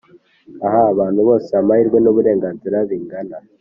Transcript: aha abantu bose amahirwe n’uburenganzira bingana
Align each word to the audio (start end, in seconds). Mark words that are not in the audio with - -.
aha 0.65 0.81
abantu 0.93 1.19
bose 1.27 1.49
amahirwe 1.61 1.97
n’uburenganzira 1.99 2.77
bingana 2.89 3.37